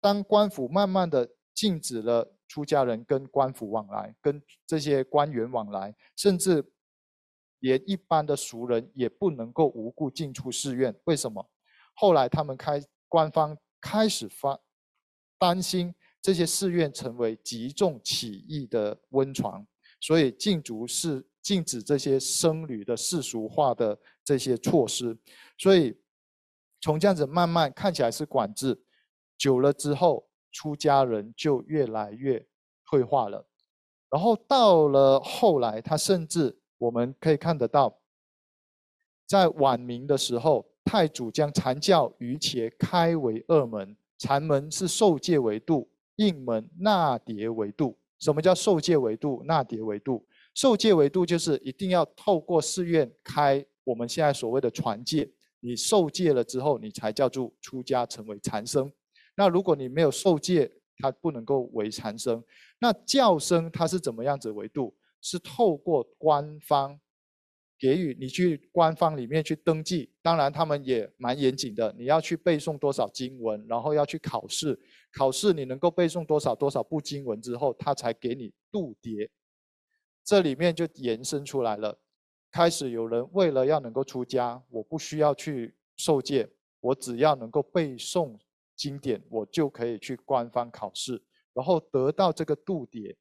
[0.00, 6.64] 当官府慢慢的禁止了出家人跟官府往来，跟这些官员往来，甚至
[7.58, 10.94] 连一般的俗人也不能够无故进出寺院。
[11.04, 11.48] 为什么？
[11.94, 14.58] 后来他们开官方开始发
[15.38, 19.66] 担心这些寺院成为集众起义的温床，
[20.00, 25.18] 所以禁足是禁止这些僧侣的世俗化的这些措施。
[25.58, 25.94] 所以
[26.80, 28.80] 从这样子慢慢看起来是管制，
[29.40, 32.46] 久了之后，出家人就越来越
[32.88, 33.44] 退化了。
[34.10, 37.98] 然后到了后来，他甚至我们可以看得到，
[39.26, 40.66] 在晚明的时候。
[40.82, 47.96] 太祖将禅教于且开为二门，禅门是受戒为度，应门纳牒为度。
[48.18, 50.26] 什么叫受戒为度、纳牒为度？
[50.52, 58.90] 受戒为度就是一定要透过寺院开我们现在所谓的传戒，你受戒了之后，你才叫做出家成为禅僧。
[59.40, 62.44] 那如果你没有受戒，他不能够为禅僧。
[62.78, 64.94] 那教僧他是怎么样子为度？
[65.22, 67.00] 是透过官方。
[67.78, 71.90] 给予你去官方里面去登记，当然他们也蛮严谨的。
[71.98, 74.78] 你要去背诵多少经文，然后要去考试，
[75.14, 79.26] 考试你能够背诵多少多少部经文之后，他才给你度牒。
[80.22, 81.98] 这里面就延伸出来了，
[82.50, 86.46] 开始有人为了要能够出家，我不需要去受戒，
[86.80, 88.38] 我只要能够背诵
[88.80, 93.14] 经典，我就可以去官方考试，然后得到这个度牒，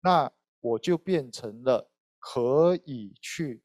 [0.00, 3.62] 那我就变成了可以去。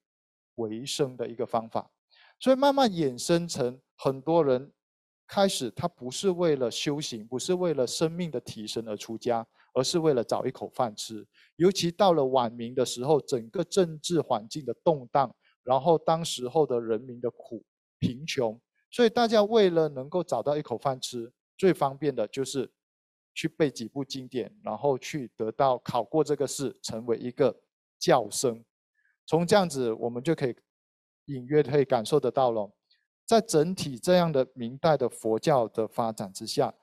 [0.59, 1.89] 为生的一个方法，
[2.37, 4.73] 所以慢慢衍生成很多人
[5.25, 11.25] 开始，他不是为了修行，不是为了生命的提升而出家，而是为了找一口饭吃。
[11.55, 17.63] 尤其到了晚明的时候，整个政治环境的动荡，然后当时候的人民的苦
[17.97, 18.59] 贫穷，
[18.91, 22.71] 所以大家为了能够找到一口饭吃，最方便的就是
[23.33, 27.55] 去背几部经典，然后去得到考过这个试，成为一个
[27.99, 28.64] 教生。
[29.25, 30.55] 从这样子，我们就可以
[31.25, 32.71] 隐约可以感受得到了，
[33.25, 36.73] 在整体这样的明代的佛教的发展之下，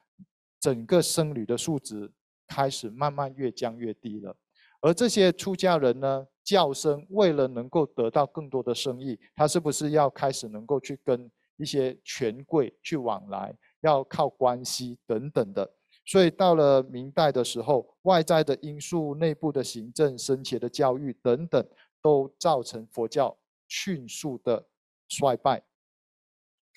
[0.61, 2.13] 整个僧侣的素质
[2.47, 4.37] 开始慢慢越降越低了。
[4.81, 15.71] 而这些出家人呢，教生为了能够得到更多的生意，他是不是要开始能够去跟一些权贵去往来，要靠关系等等的？
[16.05, 21.67] 所以到了明代的时候，外在的因素、内部的行政、僧伽的教育等等。
[22.03, 23.37] 都造成佛教
[23.67, 24.65] 迅速的
[25.09, 25.61] 衰败。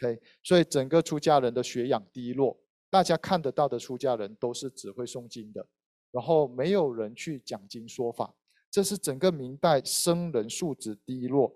[0.02, 2.60] OK，所以整个出家人的学养低落，
[2.90, 5.64] 大家看得到的出家人都是只会诵经的，
[6.10, 8.34] 然后没有人去讲经说法，
[8.72, 11.56] 这是整个明代僧人素质低落，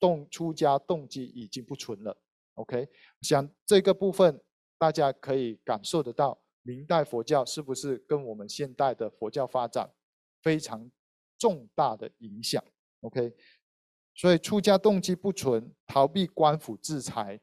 [0.00, 2.16] 动出家动机已经不纯了。
[2.54, 2.88] OK，
[3.20, 4.40] 想这个部分
[4.78, 9.90] 大家可以感受得到，明代佛教是不是跟我们现代的佛教发展
[10.42, 10.90] 非常
[11.38, 12.62] 重大的影响
[13.00, 13.34] ？OK，
[14.14, 17.40] 所以出家动机不纯，逃避官府制裁，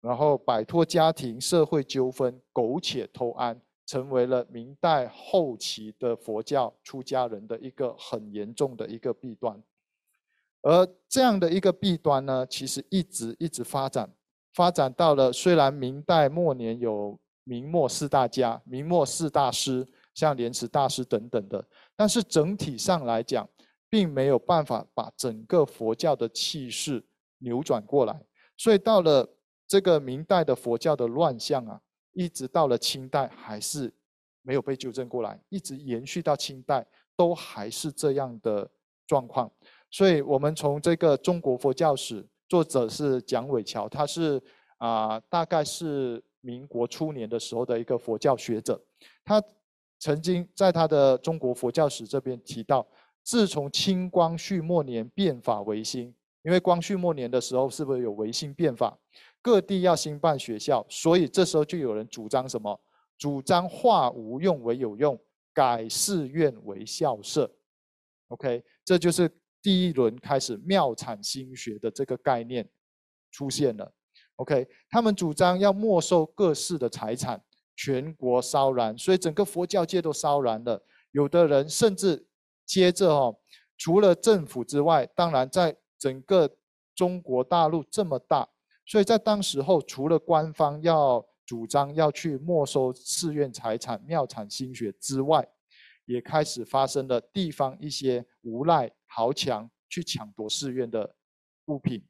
[0.00, 9.62] 然后摆脱家庭社会纠纷，苟且偷安，成为了明代后期的佛教出家人的一个很严重的一个弊端。
[10.68, 14.10] 而这样的一个弊端呢，其实一直一直发展，
[14.52, 23.48] 发展到了虽然明代末年有明末四大家、明末四大师，像莲池大师等等的，但是整体上来讲。
[23.88, 27.02] 并没有办法把整个佛教的气势
[27.38, 28.20] 扭转过来，
[28.56, 29.26] 所以到了
[29.66, 31.80] 这个明代的佛教的乱象啊，
[32.12, 33.90] 一直到了清代还是
[34.42, 36.84] 没有被纠正过来，一直延续到清代
[37.16, 38.68] 都还是这样的
[39.06, 39.50] 状况。
[39.96, 44.38] 所以，我们从这个中国佛教史，作者是蒋伟桥，他是
[44.76, 48.78] 啊，大概是民国初年的时候的一个佛教学者，
[49.24, 49.42] 他
[49.98, 52.86] 曾经在他的中国佛教史这边提到。
[53.22, 58.98] 自从清光绪末年变法维新，因为光绪末年的时候是不是有维新变法？
[59.40, 62.78] 各地要兴办学校，所以这时候就有人主张什么？
[63.16, 65.18] 主张化无用为有用，
[65.54, 67.50] 改寺院为校舍。
[68.28, 69.28] OK，这就是
[69.66, 72.68] 第一轮开始庙产兴学的这个概念
[73.32, 73.92] 出现了。
[74.36, 77.42] OK，他们主张要没收各寺的财产，
[77.74, 80.80] 全国烧燃，所以整个佛教界都烧燃了。
[81.10, 82.24] 有的人甚至。
[82.64, 83.36] 接着哦，
[83.76, 86.48] 除了政府之外，当然在整个
[86.96, 88.48] 中国大陆这么大，
[88.84, 95.48] 所以在当时候，除了官方要主张要去没收寺院财产、庙产心学之外，
[96.06, 101.14] 也开始发生了地方一些无赖豪强去抢夺寺院的
[101.66, 102.02] 物品，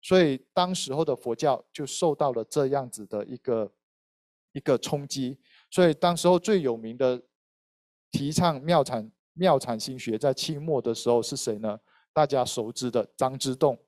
[0.00, 3.72] 所以当时候的佛教就受到了这样子的一个
[4.52, 5.38] 一个冲击。
[5.70, 7.22] 所以当时候最有名的
[8.10, 11.78] 提倡妙产妙产心学，在清末的时候是谁呢？
[12.12, 13.78] 大家熟知的张之洞、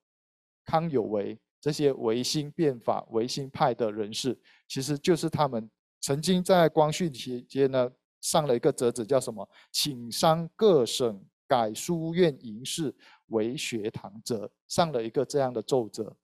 [0.64, 5.70] 康有为这些维新变法、维新派的人士，其实就是他们
[6.00, 7.90] 曾经在光绪期间呢
[8.24, 9.46] 上了一个折子，叫什么？
[9.70, 12.94] 请商各省改书院营事
[13.26, 16.16] 为学堂者，上了一个这样的奏折，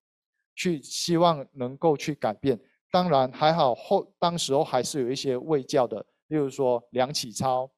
[0.56, 2.58] 去希望能够去改变。
[2.90, 7.70] 当然还好，后当时候还是有一些卫教的，例如说梁启超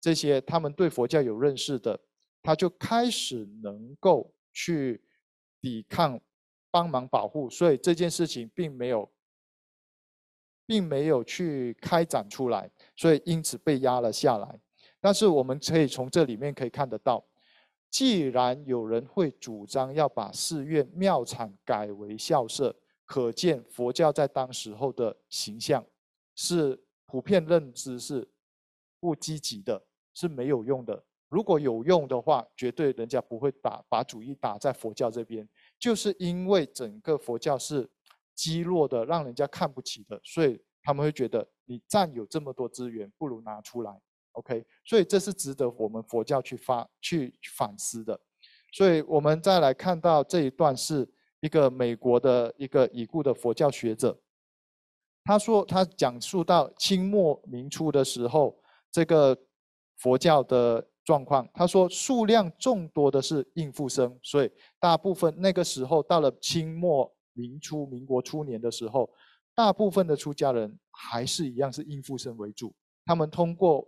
[0.00, 1.98] 这些，他们对佛教有认识的。
[2.42, 5.02] 他就开始能够去
[5.62, 6.20] 抵抗、
[6.70, 9.10] 帮忙保护，所以这件事情并没有，
[10.66, 14.60] 并没有去开展出来，所以因此被压了下来。
[15.00, 17.24] 但是我们可以从这里面可以看得到，
[17.90, 22.74] 既然有人会主张要把寺院庙产改为校舍，
[23.04, 25.84] 可见佛教在当时候的形象
[26.34, 28.26] 是普遍认知是
[28.98, 29.84] 不积极的，
[30.14, 31.04] 是没有用的。
[31.28, 35.46] 如果有用的话，绝对人家不会打把主意打在佛教这边，
[35.78, 37.88] 就是因为整个佛教是
[38.34, 44.00] 积弱的，让人家看不起的，所以他们会觉得你占有这么多资源，不如拿出来。
[44.32, 48.18] OK，所以这是值得我们佛教去发去反思的。
[48.72, 51.08] 所以我们再来看到这一段，是
[51.40, 54.20] 一个美国的一个已故的佛教学者，
[55.24, 58.58] 他说他讲述到清末明初的时候，
[58.90, 59.38] 这个
[59.96, 60.88] 佛教的。
[61.04, 64.50] 状况，他说数量众多的是应付生，所以
[64.80, 69.10] 大部分那个时候到了清末明初、民国初年的时候，
[69.54, 73.86] 大部分的出家人还是一样是应付生为主，他们通过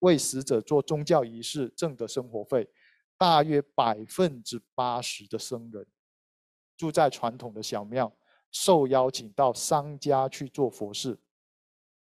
[0.00, 2.68] 为死者做宗教仪式挣的生活费，
[3.16, 5.86] 大约百分之八十的僧人
[6.76, 8.12] 住在传统的小庙，
[8.52, 11.18] 受邀请到商家去做佛事。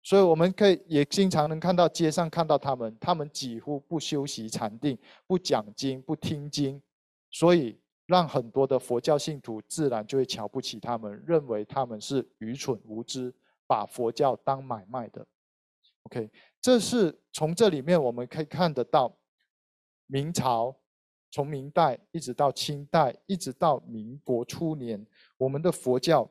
[0.03, 4.97] 所以我们可以也经常能看到街上看到他们，他们几乎不修习禅定，
[5.27, 6.81] 不讲经，不听经，
[7.31, 7.79] 所以
[8.09, 13.33] 让很多的佛教信徒自然就会瞧不起他们，认为他们是愚蠢无知，
[13.67, 15.25] 把佛教当买卖的。
[16.05, 19.15] OK，这是从这里面我们可以看得到，
[20.07, 20.75] 明朝
[21.31, 25.07] 从明代一直到清代，一直到民国初年，
[25.37, 26.27] 我们的佛教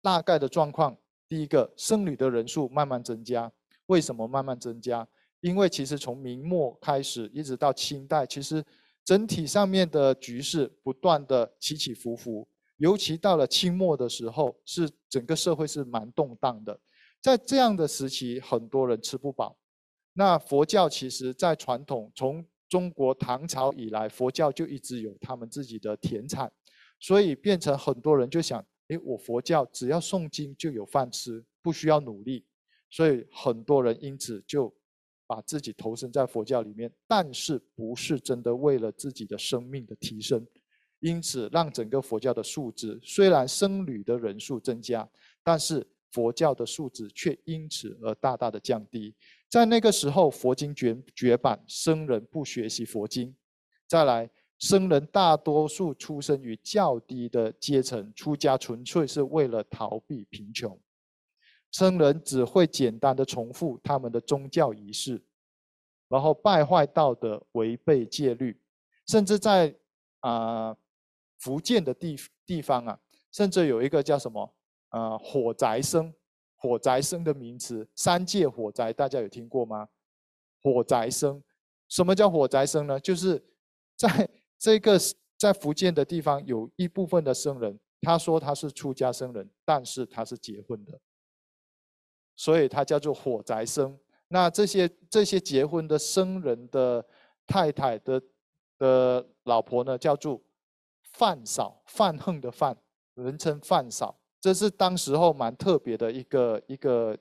[0.00, 0.96] 大概的状况。
[1.28, 3.52] 第一个僧侣的人数慢慢增加，
[3.84, 5.06] 为什么慢慢增加？
[5.40, 8.64] 因为其实从明末开始一直到清代，其实
[9.08, 12.46] 整体上面的局势不断的起起伏伏，
[12.76, 16.78] 尤其到了清末的时候，是整个社会是蛮动荡的。
[17.18, 19.56] 在这样的时期，很多人吃不饱。
[20.12, 26.52] 那佛教其实在传统从中国唐朝以来，佛教就一直有他们自己的田产，
[27.00, 28.62] 所以变成很多人就想。
[28.88, 32.44] 诶，我佛教只要诵经就有饭吃，不需要努力，
[32.90, 34.70] 所以很多人因此就
[35.28, 40.44] 把自己投身在佛教里面，但是不是真的为了自己的生命的提升，
[41.00, 45.08] 因此让整个佛教的素质虽然僧侣的人数增加，
[45.44, 49.14] 但是佛教的素质却因此而大大的降低。
[49.48, 53.36] 在那个时候，佛经绝绝版，僧人不学习佛经，
[53.86, 54.28] 再来。
[54.60, 60.76] 僧人大多数出生于较低的阶层，出家纯粹是为了逃避贫穷。
[61.70, 65.22] 僧人只会简单的重复他们的宗教仪式，
[66.08, 68.58] 然后败坏道德，违背戒律，
[69.06, 69.74] 甚至在
[70.20, 70.76] 啊
[71.38, 72.98] 福建的地地方啊，
[73.32, 74.54] 甚至有一个叫什么
[74.90, 76.12] 呃火宅僧，
[76.56, 79.88] 火宅僧的名词，三界火宅，大家有听过吗？
[80.62, 81.42] 火宅僧，
[81.88, 82.98] 什么叫火宅僧呢？
[82.98, 83.40] 就是
[83.96, 84.98] 在这个
[85.36, 90.98] 在福建的地方有一部分的僧人，他说他是出家僧人，但是他是结婚的，
[92.38, 93.98] 所以他叫做火宅生。
[94.28, 97.04] 那这些这些结婚的僧人的
[97.46, 98.22] 太太的
[98.78, 100.40] 的老婆呢，叫做
[101.02, 102.74] 范嫂，范横的范，
[103.14, 104.16] 人称范嫂。
[104.40, 107.18] 这是当时候蛮特别的一个一个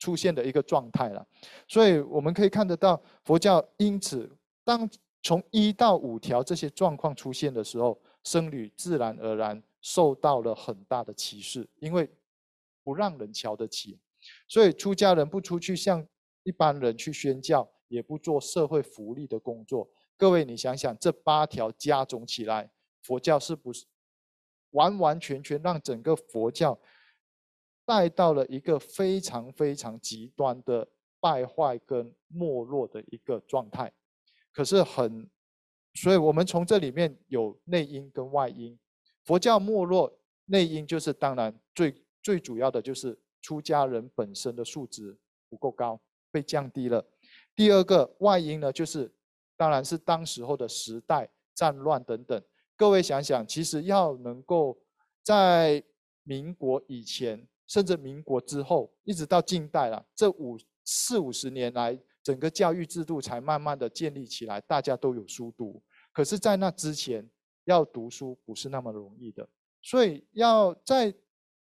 [0.00, 1.24] 出现的一个状态了。
[1.68, 4.28] 所以我们可以看得到，佛教因此
[4.64, 4.90] 当。
[5.20, 12.08] 从一到五条这些状况出现的时候，僧侣自然而然受到了很大的歧视，因为
[12.84, 13.98] 不让人瞧得起，
[14.48, 16.06] 所以出家人不出去向
[16.42, 19.90] 一般人去宣教，也不做社会福利的工作。
[20.16, 22.70] 各位，你想想，这八条加总起来，
[23.02, 23.86] 佛教是不是
[24.70, 26.78] 完完全全让整个佛教
[27.84, 30.88] 带到了一个非常非常极端的
[31.20, 33.92] 败坏跟没落的一个状态？
[34.52, 35.30] 可是很，
[35.94, 38.78] 所以我们从这里面有内因跟外因。
[39.24, 45.16] 佛教没落，内因就是当然最最主要的就是出家人本身的素质
[45.48, 45.98] 不够高，
[46.30, 47.02] 被降低了。
[47.56, 49.10] 第二个外因呢，就是
[49.56, 52.42] 当然是当时候的时代战乱等等。
[52.76, 54.78] 各位想想，其实要能够
[55.22, 55.82] 在
[56.24, 65.82] 民国以前，甚至民国之后，一直到近代了，这五四五十年来，整个教育制度才慢慢的建立起来，大家都有书读。
[66.12, 67.26] 可是，在那之前，
[67.64, 69.48] 要读书不是那么容易的，
[69.80, 71.14] 所以要在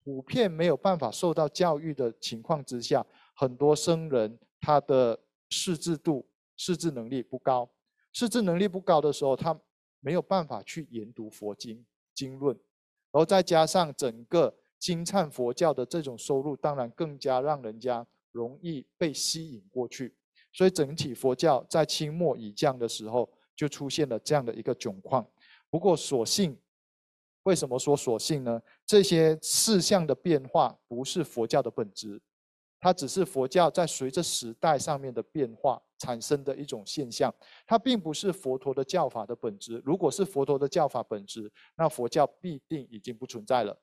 [0.09, 7.69] 普遍没有办法受到教育的情况之下，很多僧人他的识字度、识字能力不高，
[8.15, 9.61] 识字能力不高的时候，他
[10.01, 11.85] 没有办法去研读佛经
[12.15, 12.57] 经论。
[13.13, 20.17] 然后再加上整个金灿佛教的这种收入，当然更加让人家容易被吸引过去。
[20.55, 25.29] 所以整体佛教在清末以降的时候，就出现了这样的一个窘况。
[25.69, 26.59] 不过所幸，
[27.49, 28.61] 为什么说所幸呢？
[28.85, 32.21] 这些事项的变化不是佛教的本质，
[32.79, 37.35] 它只是佛教在随着时代上面的变化产生的一种现象。
[37.67, 39.81] 它并不是佛陀的教法的本质。
[39.83, 43.75] 如果是佛陀的教法本质，那佛教必定已经不存在了。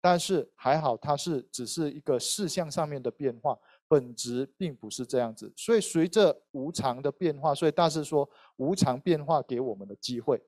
[0.00, 5.52] 但是还好，它是只是一个事项上面的变化，本质并不是这样子。
[5.56, 10.42] 所以随着无常的变化，所以大师说无常变化给我们的机会。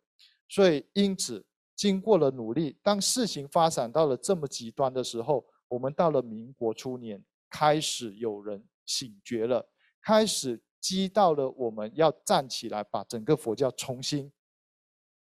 [0.49, 1.45] 所以因此，
[1.78, 9.66] 经过了努力，当事情发展到了这么极端的时候，我们到了民国初年，开始有人醒觉了，
[10.02, 14.30] 开始激到了我们要站起来，把整个佛教重新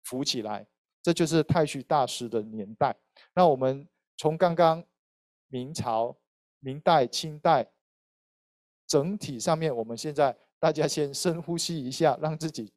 [0.03, 0.67] 扶起来。
[1.03, 2.97] 这就是太虚大师的年代。
[3.33, 3.87] 那我们。
[4.19, 4.83] 从刚刚
[5.47, 6.17] 明朝、
[6.59, 7.71] 明代、清代
[8.87, 12.73] 整体上面，我们现在大家先深呼吸一下，让自己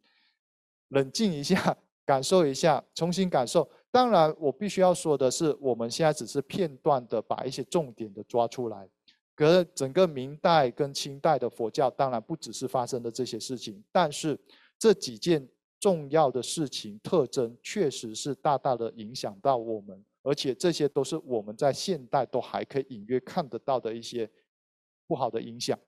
[0.89, 1.79] 冷静一下，
[2.11, 3.71] 感受一下，重新感受。
[3.89, 8.89] 当然，我必须要说的是，我们现在只是片段的把一些重点的抓出来。
[9.37, 14.37] 可是整个明代跟清代的佛教，当然不只是发生的这些事情，但是
[14.77, 15.49] 这几件
[15.79, 20.05] 重要的事情特征，确实是大大的影响到我们。
[20.25, 24.29] 而且这些都是我们在现代都还可以隐约看得到的一些
[25.07, 25.79] 不好的影响。